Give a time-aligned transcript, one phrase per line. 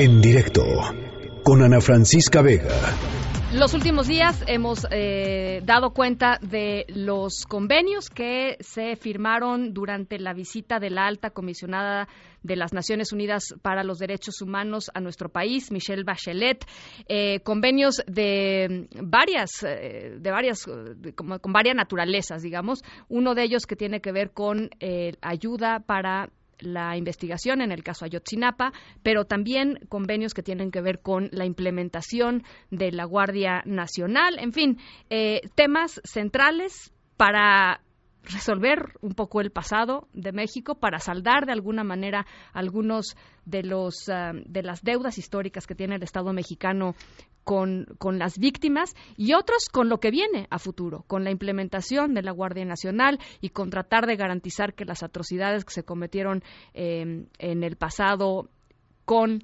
[0.00, 0.62] En directo
[1.42, 2.70] con Ana Francisca Vega.
[3.52, 10.34] Los últimos días hemos eh, dado cuenta de los convenios que se firmaron durante la
[10.34, 12.06] visita de la alta comisionada
[12.44, 16.64] de las Naciones Unidas para los Derechos Humanos a nuestro país, Michelle Bachelet,
[17.08, 20.64] eh, convenios de varias, eh, de varias,
[21.16, 22.84] como, con varias naturalezas, digamos.
[23.08, 24.70] Uno de ellos que tiene que ver con
[25.22, 26.30] ayuda para
[26.60, 28.72] la investigación en el caso Ayotzinapa,
[29.02, 34.52] pero también convenios que tienen que ver con la implementación de la Guardia Nacional, en
[34.52, 34.78] fin,
[35.10, 37.80] eh, temas centrales para
[38.22, 44.08] resolver un poco el pasado de México para saldar de alguna manera algunos de los
[44.08, 46.94] ah, de las deudas históricas que tiene el Estado mexicano
[47.48, 52.12] con, con, las víctimas y otros con lo que viene a futuro, con la implementación
[52.12, 56.42] de la Guardia Nacional y con tratar de garantizar que las atrocidades que se cometieron
[56.74, 58.50] eh, en el pasado
[59.06, 59.42] con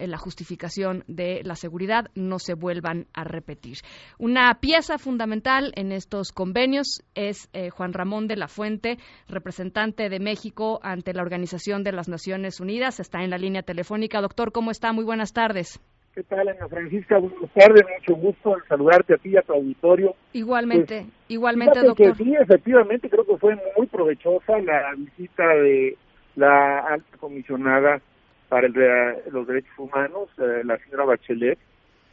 [0.00, 3.76] en la justificación de la seguridad no se vuelvan a repetir.
[4.18, 8.98] Una pieza fundamental en estos convenios es eh, Juan Ramón de la Fuente,
[9.28, 12.98] representante de México ante la Organización de las Naciones Unidas.
[12.98, 14.20] Está en la línea telefónica.
[14.20, 14.92] Doctor, ¿cómo está?
[14.92, 15.78] Muy buenas tardes.
[16.14, 17.18] ¿Qué tal, Ana Francisca?
[17.18, 20.14] Buenas tardes, mucho gusto en saludarte a ti y a tu auditorio.
[20.32, 22.16] Igualmente, pues, igualmente, doctor.
[22.16, 25.96] sí, efectivamente, creo que fue muy provechosa la visita de
[26.36, 28.00] la alta comisionada
[28.48, 31.58] para los derechos humanos, eh, la señora Bachelet,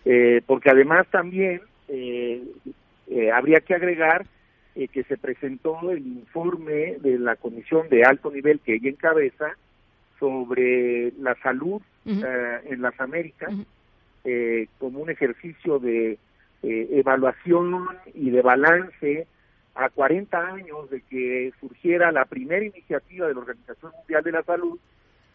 [0.05, 2.41] eh, porque además también eh,
[3.31, 4.25] habría que agregar
[4.73, 9.57] que se presentó el informe de la comisión de alto nivel que ella encabeza
[10.17, 13.53] sobre la salud en las Américas
[14.77, 16.17] como un ejercicio de
[16.61, 19.27] evaluación y de balance
[19.73, 24.43] a 40 años de que surgiera la primera iniciativa de la Organización Mundial de la
[24.43, 24.79] Salud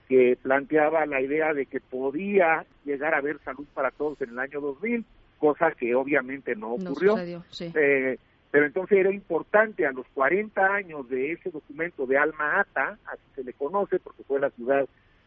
[0.09, 4.39] que planteaba la idea de que podía llegar a haber salud para todos en el
[4.39, 5.05] año 2000,
[5.39, 7.17] cosa que obviamente no ocurrió.
[7.61, 8.19] Eh,
[8.50, 13.22] pero entonces era importante a los 40 años de ese documento de Alma Ata, así
[13.34, 14.87] se le conoce, porque fue la ciudad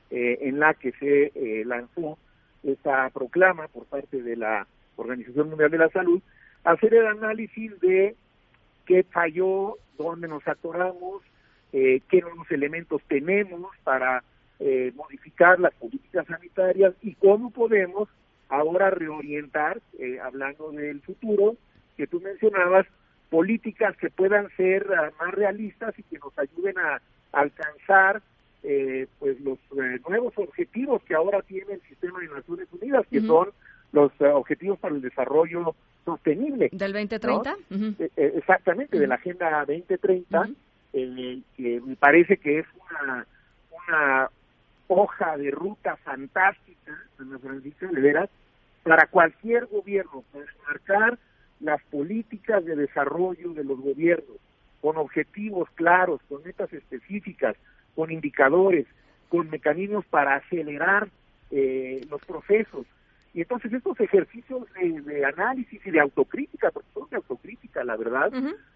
[0.10, 2.18] eh, en la que se eh, lanzó
[2.64, 6.22] esta proclama por parte de la Organización Mundial de la Salud,
[6.64, 8.16] hacer el análisis de
[8.86, 11.24] qué falló, dónde nos atoramos,
[11.72, 14.24] qué nuevos elementos tenemos para
[14.62, 18.10] eh, modificar las políticas sanitarias y cómo podemos
[18.50, 21.56] ahora reorientar, eh, hablando del futuro,
[21.96, 22.86] que tú mencionabas,
[23.30, 28.24] políticas que puedan ser ah, más realistas y que nos ayuden a, alcanzar
[28.64, 29.58] eh, pues los
[30.08, 33.50] nuevos objetivos que ahora tiene el sistema de Naciones Unidas, que son
[33.92, 35.76] los objetivos para el desarrollo
[36.06, 36.70] sostenible.
[36.72, 37.58] ¿Del 2030?
[38.16, 40.50] exactamente, de la Agenda 2030,
[40.92, 43.26] que me parece que es una,
[43.88, 44.30] una
[44.88, 48.30] hoja de ruta fantástica, Ana Francisca, de veras,
[48.84, 51.20] para cualquier gobierno, para marcar
[51.60, 54.38] las políticas de desarrollo de los gobiernos,
[54.82, 57.56] con objetivos claros, con metas específicas,
[58.00, 58.88] con indicadores,
[59.28, 61.10] con mecanismos para acelerar
[61.52, 62.86] eh, los procesos.
[63.34, 68.32] Y entonces estos ejercicios de, análisis y de autocrítica, porque son de autocrítica, la verdad,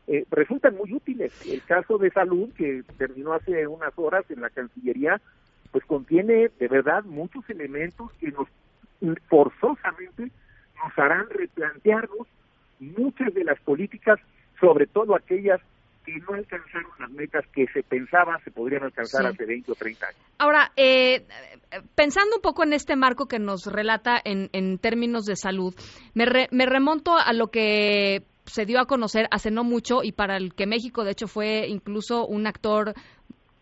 [0.08, 1.32] eh, resultan muy útiles.
[1.50, 5.22] El caso de salud, que terminó hace unas horas en la Cancillería,
[5.72, 8.50] pues contiene de verdad muchos elementos que nos
[9.30, 10.32] forzosamente
[10.84, 12.28] nos harán replantearnos
[12.82, 14.20] muchas de las políticas,
[14.60, 15.62] sobre todo aquellas
[16.06, 20.08] que no alcanzaron las metas que se pensaba se podrían alcanzar hace 20 o 30
[20.08, 20.22] años.
[20.38, 21.26] Ahora, eh,
[21.96, 25.74] pensando un poco en este marco que nos relata en, en términos de salud,
[26.14, 30.38] me, me remonto a lo que se dio a conocer hace no mucho y para
[30.38, 32.94] el que México, de hecho, fue incluso un actor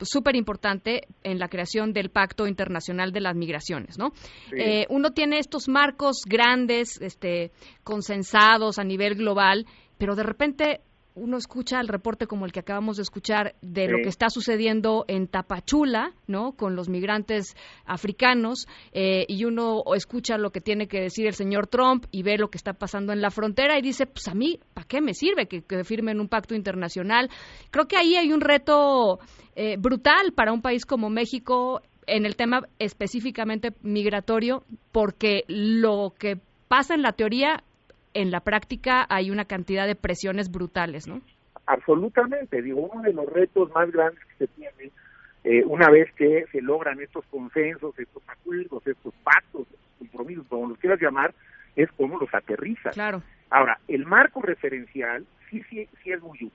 [0.02, 4.14] súper importante en la creación del Pacto Internacional de las Migraciones, ¿no?
[4.52, 7.52] Eh, uno tiene estos marcos grandes, este,
[7.84, 10.82] consensados a nivel global, pero de repente
[11.16, 15.06] uno escucha el reporte como el que acabamos de escuchar de lo que está sucediendo
[15.08, 16.54] en Tapachula, ¿no?
[16.54, 17.56] Con los migrantes
[17.86, 22.38] africanos eh, y uno escucha lo que tiene que decir el señor Trump y ve
[22.38, 25.14] lo que está pasando en la frontera y dice, pues a mí, ¿para qué me
[25.14, 27.30] sirve que, firmen un pacto internacional?
[27.72, 29.20] Creo que ahí hay un reto
[29.56, 36.40] eh, brutal para un país como México en el tema específicamente migratorio, porque lo que
[36.68, 37.64] pasa en la teoría
[38.14, 41.22] en la práctica hay una cantidad de presiones brutales, ¿no?
[41.66, 44.92] Absolutamente, digo, uno de los retos más grandes que se tiene
[45.44, 50.70] eh, una vez que se logran estos consensos, estos acuerdos, estos pactos, estos compromisos, como
[50.70, 51.34] los quieras llamar,
[51.76, 52.94] es cómo los aterrizas.
[52.94, 53.24] Claro.
[53.50, 56.52] Ahora, el marco referencial sí, sí, sí es muy útil.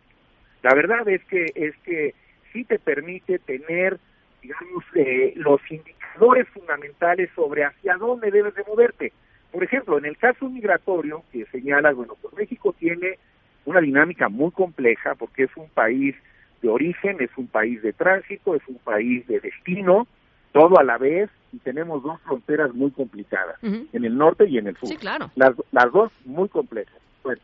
[0.62, 2.14] La verdad es que es que
[2.52, 3.98] sí te permite tener,
[4.40, 9.12] digamos, eh, los indicadores fundamentales sobre hacia dónde debes de moverte.
[9.56, 13.18] Por ejemplo, en el caso migratorio que señalas, bueno, pues México tiene
[13.64, 16.14] una dinámica muy compleja porque es un país
[16.60, 20.06] de origen, es un país de tránsito, es un país de destino,
[20.52, 24.66] todo a la vez, y tenemos dos fronteras muy complicadas, en el norte y en
[24.66, 24.90] el sur.
[24.90, 25.30] Sí, claro.
[25.36, 27.00] Las, las dos muy complejas.
[27.24, 27.40] Bueno,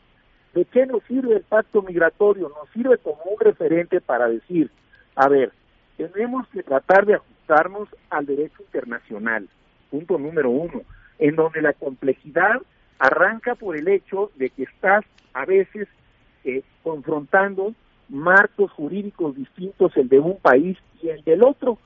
[0.52, 2.50] ¿de qué nos sirve el pacto migratorio?
[2.50, 4.70] Nos sirve como un referente para decir,
[5.16, 5.50] a ver,
[5.96, 9.48] tenemos que tratar de ajustarnos al derecho internacional,
[9.90, 10.82] punto número uno,
[11.22, 12.60] en donde la complejidad
[12.98, 15.04] arranca por el hecho de que estás
[15.34, 15.86] a veces
[16.44, 17.74] eh, confrontando
[18.08, 21.78] marcos jurídicos distintos, el de un país y el del otro.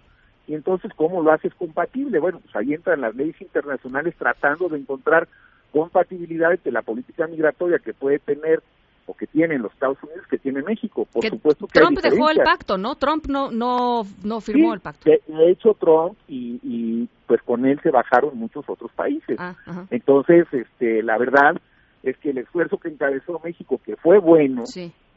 [0.47, 2.19] Y entonces, ¿cómo lo haces compatible?
[2.19, 5.29] Bueno, pues ahí entran las leyes internacionales tratando de encontrar
[5.71, 8.63] compatibilidad entre la política migratoria que puede tener
[9.07, 11.07] o que tienen los Estados Unidos que tiene México.
[11.11, 12.97] Por supuesto que Trump dejó el pacto, ¿no?
[12.97, 15.09] Trump no no no firmó el pacto.
[15.09, 19.37] De, hecho, Trump y, y, pues con él se bajaron muchos otros países.
[19.39, 19.55] Ah,
[19.91, 21.57] Entonces, este, la verdad
[22.03, 24.65] es que el esfuerzo que encabezó México, que fue bueno,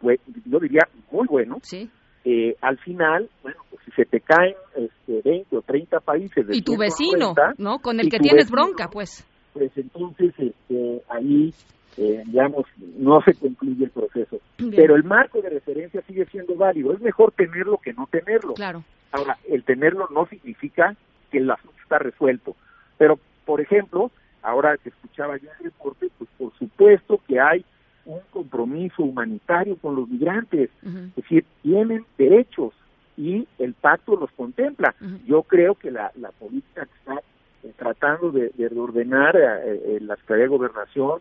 [0.02, 1.90] fue, yo diría muy bueno, sí.
[2.26, 6.46] eh, al final, bueno, pues si se te caen este, 20 o 30 países...
[6.52, 7.80] y tu vecino, ¿no?
[7.80, 9.26] Con el que tienes bronca, pues.
[9.54, 11.54] Pues entonces este, ahí,
[11.98, 12.66] eh, digamos,
[12.98, 14.40] no se concluye el proceso.
[14.76, 16.94] Pero el marco de referencia sigue siendo válido.
[16.94, 18.54] Es mejor tenerlo que no tenerlo.
[18.54, 18.84] Claro.
[19.12, 20.96] Ahora, el tenerlo no significa
[21.32, 22.56] que el asunto está resuelto.
[22.98, 27.66] Pero, por ejemplo, ahora que escuchaba yo el reporte, pues por supuesto que hay
[28.06, 32.74] un compromiso humanitario con los migrantes, es decir, tienen derechos
[33.18, 34.96] y el pacto los contempla.
[35.26, 37.22] Yo creo que la, la política que está
[37.64, 41.20] eh, tratando de, de reordenar eh, eh, la Secretaría de Gobernación,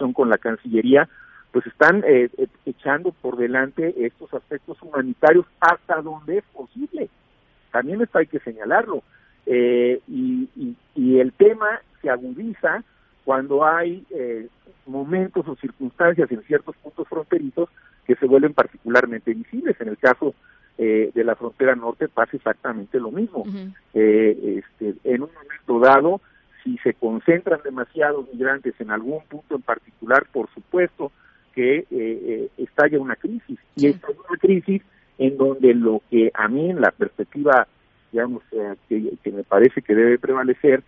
[0.00, 1.08] son con la Cancillería,
[1.52, 2.02] pues están
[2.66, 7.08] echando por delante estos aspectos humanitarios hasta donde es posible.
[7.70, 9.02] También esto hay que señalarlo.
[9.46, 10.48] y,
[10.94, 12.82] y el tema se agudiza
[13.24, 14.48] cuando hay eh,
[14.86, 17.68] momentos o circunstancias en ciertos puntos fronterizos
[18.06, 19.80] que se vuelven particularmente visibles.
[19.80, 20.34] En el caso
[20.78, 23.44] eh, de la frontera norte pasa exactamente lo mismo.
[23.94, 26.20] eh, este, en un momento dado,
[26.62, 31.12] si se concentran demasiados migrantes en algún punto en particular, por supuesto
[31.54, 33.58] que eh, eh estalla una crisis.
[33.76, 34.82] Y esta es una crisis
[35.18, 37.66] en donde lo que a mí en la perspectiva,
[38.12, 38.42] digamos,
[38.88, 40.82] que, que me parece que debe prevalecer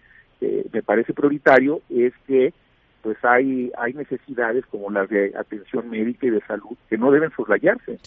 [0.73, 2.53] me parece prioritario es que
[3.03, 7.31] pues hay hay necesidades como las de atención médica y de salud que no deben
[7.33, 7.99] soslayarse.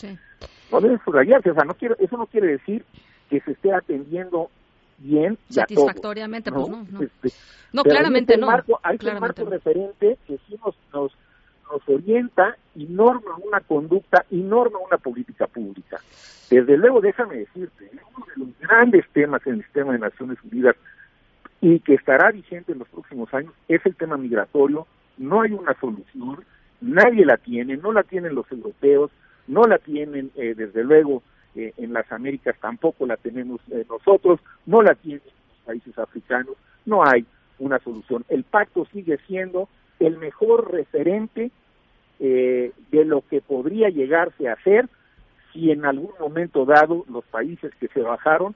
[0.71, 2.83] No deben soslayarse o sea no quiero eso no quiere decir
[3.29, 4.49] que se esté atendiendo
[4.97, 7.29] bien satisfactoriamente pues no no, este,
[7.73, 11.11] no claramente no marco, hay un marco referente que sí nos, nos
[11.71, 15.99] nos orienta y norma una conducta y norma una política pública.
[16.49, 20.75] Desde luego, déjame decirte, uno de los grandes temas en el sistema de Naciones Unidas
[21.61, 24.85] y que estará vigente en los próximos años es el tema migratorio.
[25.17, 26.43] No hay una solución,
[26.81, 29.11] nadie la tiene, no la tienen los europeos,
[29.47, 31.23] no la tienen eh, desde luego
[31.55, 36.55] eh, en las Américas, tampoco la tenemos eh, nosotros, no la tienen los países africanos,
[36.85, 37.25] no hay
[37.59, 38.25] una solución.
[38.29, 39.69] El pacto sigue siendo
[39.99, 41.51] el mejor referente
[42.17, 44.87] de lo que podría llegarse a hacer
[45.51, 48.55] si en algún momento dado los países que se bajaron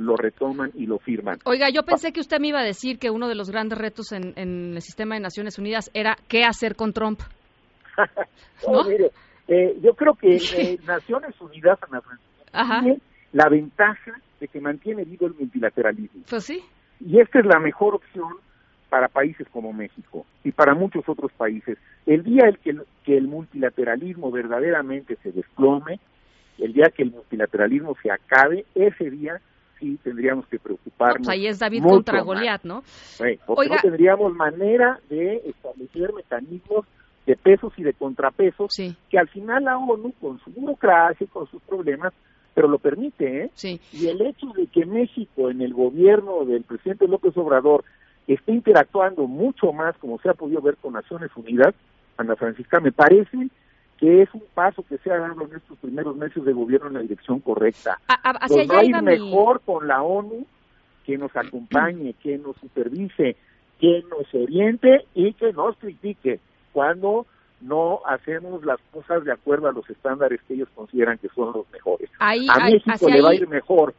[0.00, 1.38] lo retoman y lo firman.
[1.44, 4.12] Oiga, yo pensé que usted me iba a decir que uno de los grandes retos
[4.12, 7.20] en, el sistema de Naciones Unidas era qué hacer con Trump.
[8.66, 9.10] no, mire,
[9.46, 11.78] eh, yo creo que eh, Naciones Unidas,
[12.52, 12.98] tiene
[13.32, 16.22] la ventaja de que mantiene vivo el multilateralismo.
[16.28, 16.62] Pues sí.
[17.00, 18.28] Y esta es la mejor opción
[18.88, 21.78] para países como México y para muchos otros países.
[22.06, 26.00] El día el que, que el multilateralismo verdaderamente se desplome,
[26.58, 29.40] el día que el multilateralismo se acabe, ese día
[29.78, 31.28] sí tendríamos que preocuparnos.
[31.28, 32.82] ahí es David contra Goliat, ¿no?
[33.46, 36.84] porque no tendríamos manera de establecer mecanismos
[37.26, 38.74] de pesos y de contrapesos
[39.08, 42.12] que al final la ONU, con su burocracia y con sus problemas,
[42.54, 43.50] pero lo permite, ¿eh?
[43.54, 43.80] Sí.
[43.92, 47.84] Y el hecho de que México, en el gobierno del presidente López Obrador,
[48.26, 51.74] esté interactuando mucho más, como se ha podido ver con Naciones Unidas,
[52.16, 53.48] Ana Francisca, me parece
[53.98, 56.94] que es un paso que se ha dado en estos primeros meses de gobierno en
[56.94, 57.98] la dirección correcta.
[58.08, 60.46] A, hacia va a ir mejor con la ONU
[61.04, 63.36] que nos acompañe, que nos supervise,
[63.78, 66.40] que nos oriente y que nos critique
[66.72, 67.26] cuando
[67.60, 71.70] no hacemos las cosas de acuerdo a los estándares que ellos consideran que son los
[71.70, 72.10] mejores.
[72.18, 73.94] Ahí, a México le va a ir mejor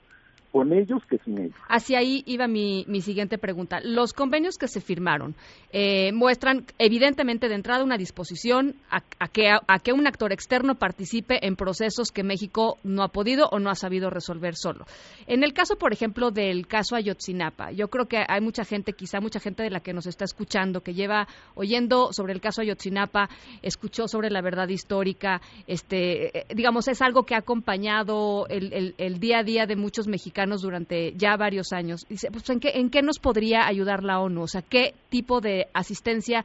[0.51, 1.55] con ellos que sin ellos.
[1.70, 3.79] Hacia ahí iba mi, mi siguiente pregunta.
[3.84, 5.36] Los convenios que se firmaron
[5.72, 11.46] eh, muestran evidentemente de entrada una disposición a, que, a, que un actor externo participe
[11.46, 14.86] en procesos que México no ha podido o no ha sabido resolver solo.
[15.25, 19.22] En el caso, por ejemplo, del caso Ayotzinapa, yo creo que hay mucha gente, quizá
[19.22, 23.29] mucha gente de la que nos está escuchando, que lleva oyendo sobre el caso Ayotzinapa,
[23.62, 29.20] escuchó sobre la verdad histórica, este, eh, digamos, es algo que ha acompañado el, el
[29.20, 32.06] día a día de muchos mexicanos durante ya varios años.
[32.08, 34.42] Pues, ¿en qué, ¿en qué nos podría ayudar la ONU?
[34.42, 36.44] O sea, ¿qué tipo de asistencia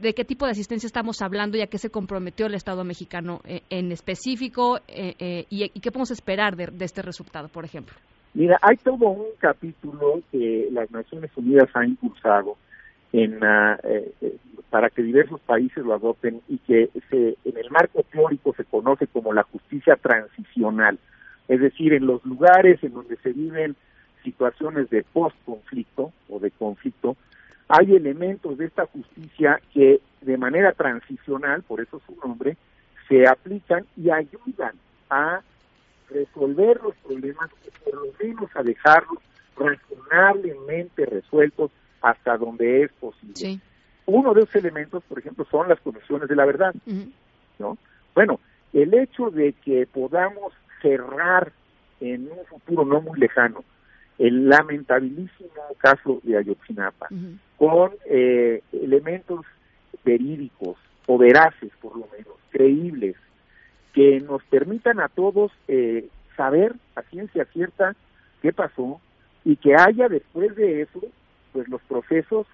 [0.00, 3.40] de, qué tipo de asistencia estamos hablando y a qué se comprometió el Estado mexicano
[3.44, 7.94] eh, en específico eh, eh, y, qué podemos esperar de, este resultado, por ejemplo.
[8.34, 12.56] Mira, hay todo un capítulo que las Naciones Unidas han impulsado
[13.12, 13.78] en, ah,
[14.70, 19.06] para que diversos países lo adopten y que se, en el marco teórico se conoce
[19.06, 20.98] como la justicia transicional
[21.48, 23.74] es decir, en los lugares en donde se viven
[24.22, 27.16] situaciones de post-conflicto o de conflicto,
[27.68, 32.56] hay elementos de esta justicia que de manera transicional, por eso su nombre,
[33.08, 34.72] se aplican y ayudan
[35.10, 35.40] a
[36.10, 39.18] resolver los problemas o por lo menos a dejarlos
[39.56, 43.60] razonablemente resueltos hasta donde es posible.
[44.06, 46.74] Uno de esos elementos, por ejemplo, son las comisiones de la verdad,
[47.58, 47.76] ¿no?
[48.14, 48.40] Bueno,
[48.72, 51.52] el hecho de que podamos cerrar
[52.00, 53.64] en un futuro no muy lejano
[54.18, 57.08] el lamentabilísimo caso de Ayotzinapa
[57.56, 59.44] con eh, elementos
[60.04, 63.16] verídicos o veraces por lo menos, creíbles,
[63.92, 67.94] que nos permitan a todos eh, saber a ciencia cierta
[68.42, 69.00] qué pasó
[69.44, 71.00] y que haya después de eso
[71.52, 72.46] pues los procesos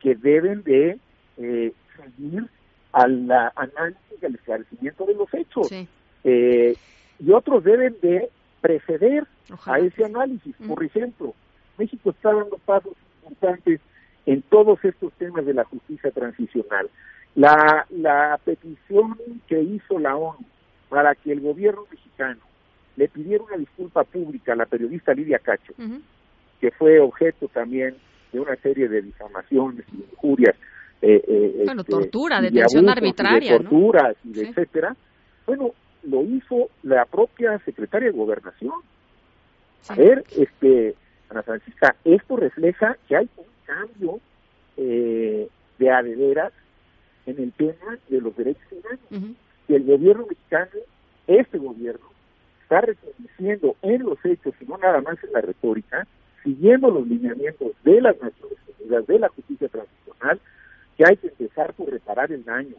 [0.00, 0.98] que deben de
[1.38, 2.46] eh, seguir
[2.92, 5.72] al análisis y al esclarecimiento de los hechos.
[6.24, 6.76] Eh,
[7.18, 9.26] y otros deben de preceder
[9.66, 10.54] a ese análisis.
[10.66, 11.34] Por ejemplo,
[11.78, 13.80] México está dando pasos importantes
[14.26, 16.88] en todos estos temas de la justicia transicional.
[17.34, 19.16] La, la petición
[19.46, 20.44] que hizo la ONU
[20.88, 22.40] para que el gobierno mexicano
[22.96, 25.72] le pidiera una disculpa pública a la periodista Lidia Cacho,
[26.60, 27.96] que fue objeto también
[28.32, 30.54] de una serie de difamaciones y injurias.
[31.00, 33.52] Eh, eh, bueno, este, tortura, detención arbitraria.
[33.52, 34.94] de torturas y etcétera.
[35.46, 35.72] Bueno,
[36.04, 38.74] lo hizo la propia secretaria de Gobernación.
[39.88, 40.94] A ver, este,
[41.28, 44.20] Ana Francisca, esto refleja que hay un cambio
[44.76, 46.52] eh, de adederas
[47.26, 49.36] en el tema de los derechos humanos.
[49.68, 50.70] Y el gobierno mexicano,
[51.26, 52.06] este gobierno,
[52.62, 56.06] está reconociendo en los hechos y no nada más en la retórica,
[56.42, 60.40] siguiendo los lineamientos de las Naciones Unidas, de la justicia transicional,
[60.96, 62.76] que hay que empezar por reparar el daño,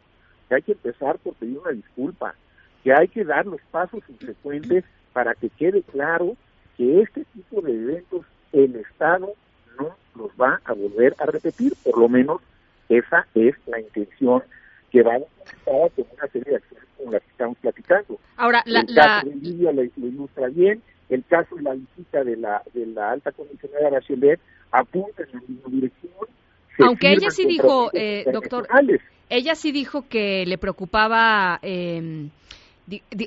[0.49, 2.35] que hay que empezar por pedir una disculpa,
[2.83, 6.35] que hay que dar los pasos subsecuentes para que quede claro
[6.77, 9.33] que este tipo de eventos el Estado
[9.79, 12.41] no los va a volver a repetir, por lo menos
[12.89, 14.43] esa es la intención
[14.91, 15.19] que va a
[15.65, 18.19] con una serie de acciones como las que estamos platicando.
[18.37, 22.37] Ahora, la, el caso de Lidia lo, ilustra bien, el caso de la visita de
[22.37, 24.39] la, de la alta comisionada Bachelet
[24.71, 26.13] apunta en la misma dirección.
[26.79, 28.67] Aunque ella sí dijo, eh, doctor,
[29.29, 31.59] ella sí dijo que le preocupaba...
[31.61, 32.29] Eh,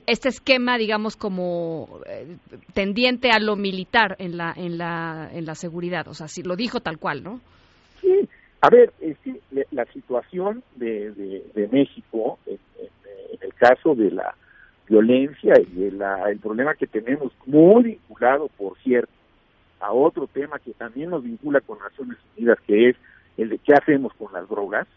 [0.06, 2.36] este esquema, digamos, como eh,
[2.74, 6.08] tendiente a lo militar en la, en la, en la seguridad.
[6.08, 7.40] O sea, si lo dijo tal cual, ¿no?
[8.00, 8.28] Sí.
[8.60, 12.58] A ver, es que la situación de, de, México, en,
[13.40, 14.34] el caso de la
[14.88, 19.12] violencia y el problema que tenemos, muy vinculado, por cierto,
[19.80, 22.96] a otro tema que también nos vincula con Naciones Unidas, que es
[23.36, 24.88] el de qué hacemos con las drogas,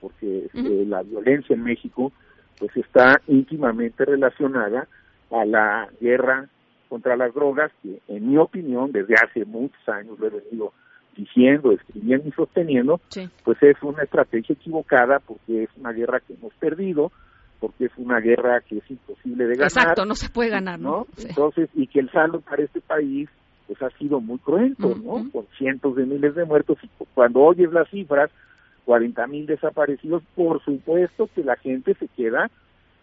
[0.00, 2.12] porque este, la violencia en México
[2.58, 4.86] pues está íntimamente relacionada
[5.30, 6.48] a la guerra
[6.88, 10.72] contra las drogas, que en mi opinión, desde hace muchos años lo he venido
[11.16, 13.00] diciendo, escribiendo y sosteniendo,
[13.44, 17.10] pues es una estrategia equivocada porque es una guerra que hemos perdido,
[17.60, 19.66] porque es una guerra que es imposible de ganar.
[19.66, 21.06] Exacto, no se puede ganar, ¿no?
[21.18, 23.28] Entonces, y que el saldo para este país
[23.66, 25.30] pues ha sido muy cruento, ¿no?
[25.30, 28.30] Con cientos de miles de muertos y cuando oyes las cifras,
[28.88, 32.50] 40 mil desaparecidos, por supuesto que la gente se queda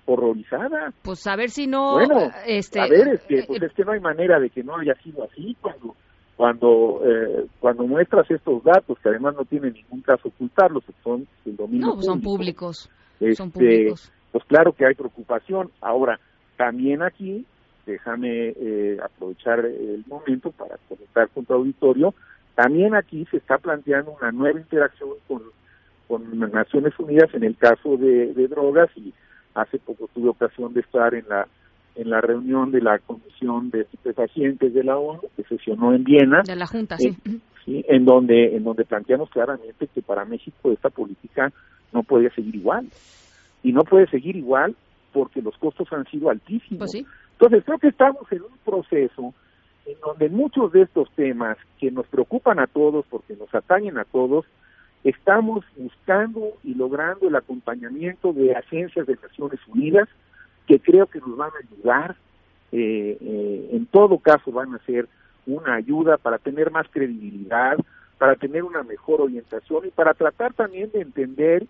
[0.08, 0.92] horrorizada.
[1.04, 1.94] Pues a ver si no...
[1.94, 4.78] Bueno, este, a ver, es que, pues es que no hay manera de que no
[4.78, 5.96] haya sido así cuando
[6.36, 11.56] cuando eh, cuando muestras estos datos, que además no tienen ningún caso ocultarlos, son el
[11.56, 12.90] dominio No, son públicos,
[13.20, 14.12] son este, públicos.
[14.32, 15.70] Pues claro que hay preocupación.
[15.82, 16.20] Ahora,
[16.58, 17.46] también aquí,
[17.86, 22.16] déjame eh, aprovechar el momento para comentar con tu auditorio,
[22.56, 25.44] también aquí se está planteando una nueva interacción con
[26.08, 29.14] con Naciones Unidas en el caso de, drogas y
[29.54, 31.48] hace poco tuve ocasión de estar en la
[31.96, 36.42] en la reunión de la Comisión de Estupefacientes de la ONU que sesionó en Viena.
[36.46, 37.16] De la Junta, sí.
[37.64, 37.86] sí.
[37.88, 41.54] En donde, en donde planteamos claramente que para México esta política
[41.94, 42.88] no puede seguir igual.
[43.64, 44.76] Y no puede seguir igual
[45.14, 46.80] porque los costos han sido altísimos.
[46.80, 47.06] Pues sí.
[47.32, 49.34] Entonces creo que estamos en un proceso
[49.86, 54.06] en donde muchos de estos temas que nos preocupan a todos porque nos atañen a
[54.06, 54.46] todos,
[55.06, 60.10] estamos buscando y logrando el acompañamiento de agencias de Naciones Unidas
[60.66, 62.16] que creo que nos van a ayudar,
[62.72, 65.08] eh, eh, en todo caso van a ser
[65.46, 67.78] una ayuda para tener más credibilidad,
[68.18, 71.68] para tener una mejor orientación y para tratar también de entender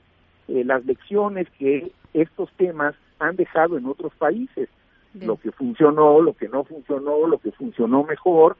[0.48, 4.70] eh, las lecciones que estos temas han dejado en otros países,
[5.13, 8.56] lo que funcionó, lo que no funcionó, lo que funcionó mejor,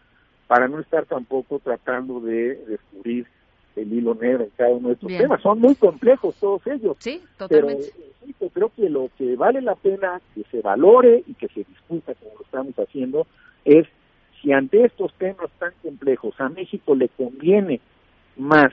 [0.48, 3.26] para no estar tampoco tratando de descubrir
[3.76, 5.42] el hilo negro en cada uno de estos temas.
[5.42, 6.98] Son muy complejos todos ellos.
[7.00, 7.92] Sí, totalmente.
[8.40, 12.14] Pero creo que lo que vale la pena que se valore y que se discuta
[12.16, 13.28] como lo estamos haciendo
[13.64, 13.88] es
[14.42, 17.82] si ante estos temas tan complejos a México le conviene
[18.38, 18.72] más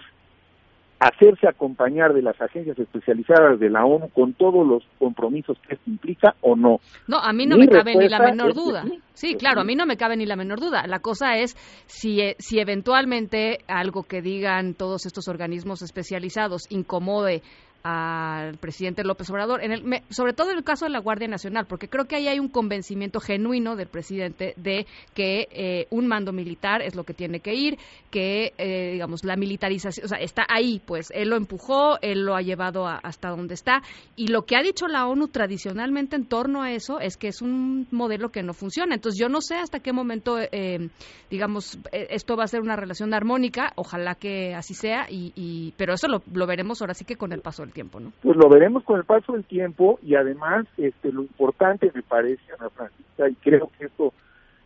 [1.03, 5.91] hacerse acompañar de las agencias especializadas de la ONU con todos los compromisos que esto
[5.91, 6.79] implica o no.
[7.09, 8.85] No, a mí no me cabe ni la menor duda.
[9.15, 10.87] Sí, claro, a mí no me cabe ni la menor duda.
[10.87, 11.55] La cosa es
[11.87, 17.43] si, eh, si eventualmente algo que digan todos estos organismos especializados incomode
[17.83, 21.67] al presidente López Obrador, en el, sobre todo en el caso de la Guardia Nacional,
[21.67, 26.33] porque creo que ahí hay un convencimiento genuino del presidente de que eh, un mando
[26.33, 27.79] militar es lo que tiene que ir,
[28.11, 32.37] que, eh, digamos, la militarización, o sea, está ahí, pues él lo empujó, él lo
[32.37, 33.83] ha llevado hasta donde está,
[34.17, 37.43] y lo que ha dicho la ONU tradicionalmente en torno a eso es que es
[37.43, 38.95] un modelo que no funciona.
[38.95, 40.89] Entonces, yo no sé hasta qué momento, eh,
[41.31, 46.07] digamos, esto va a ser una relación armónica, ojalá que así sea, y, pero eso
[46.09, 48.13] lo, lo veremos ahora sí que con el paso tiempo, ¿no?
[48.23, 52.43] Pues lo veremos con el paso del tiempo y además este, lo importante me parece,
[52.59, 54.13] Ana Francisca, y creo que esto,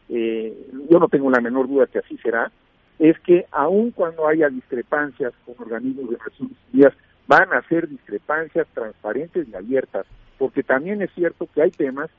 [0.08, 2.50] eh, yo no tengo la menor duda que así será,
[2.98, 6.94] es que aun cuando haya discrepancias con organismos de Naciones Unidas,
[7.26, 10.06] van a ser discrepancias transparentes y abiertas,
[10.38, 12.10] porque también es cierto que hay temas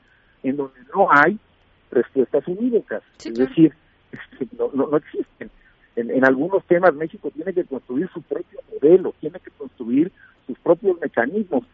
[0.42, 1.38] en donde no hay
[1.90, 3.72] respuestas unívocas, es decir,
[4.12, 5.50] este, no, no, no existen.
[5.96, 10.12] En, en, algunos temas México tiene que construir su propio modelo, tiene que construir
[10.48, 11.64] sus propios mecanismos,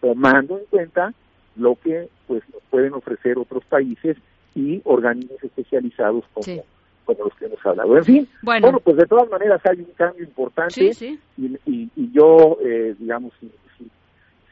[0.00, 1.14] tomando en cuenta
[1.56, 4.18] lo que pues nos pueden ofrecer otros países
[4.54, 6.62] y organismos especializados como,
[7.04, 7.96] como los que hemos hablado.
[7.96, 8.80] En fin, bueno.
[8.80, 10.90] pues de todas maneras hay un cambio importante
[11.36, 13.50] Y, y, yo, eh, digamos, sin,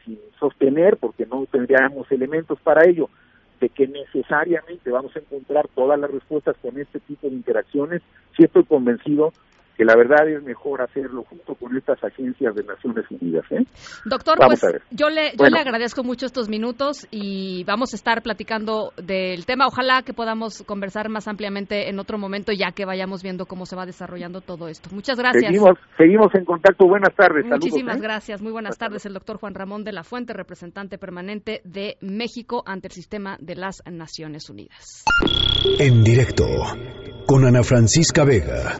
[0.05, 3.09] sin, sostener, porque no tendríamos elementos para ello,
[3.61, 8.01] de que necesariamente vamos a encontrar todas las respuestas con este tipo de interacciones,
[8.35, 9.31] sí estoy convencido
[9.77, 13.45] que la verdad es mejor hacerlo junto con estas agencias de Naciones Unidas.
[13.51, 13.65] ¿eh?
[14.05, 18.91] Doctor, pues yo, le, yo le agradezco mucho estos minutos y vamos a estar platicando
[18.97, 19.67] del tema.
[19.67, 23.75] Ojalá que podamos conversar más ampliamente en otro momento ya que vayamos viendo cómo se
[23.75, 24.89] va desarrollando todo esto.
[24.93, 25.45] Muchas gracias.
[25.45, 26.87] Seguimos, seguimos en contacto.
[26.87, 27.45] Buenas tardes.
[27.45, 28.01] Muchísimas ¿eh?
[28.01, 28.41] gracias.
[28.41, 29.05] Muy buenas tardes.
[29.05, 33.55] El doctor Juan Ramón de la Fuente, representante permanente de México ante el sistema de
[33.55, 35.03] las Naciones Unidas.
[35.79, 36.45] En directo
[37.25, 38.79] con Ana Francisca Vega.